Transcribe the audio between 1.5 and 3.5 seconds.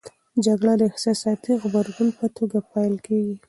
غبرګون په توګه پیل کېږي.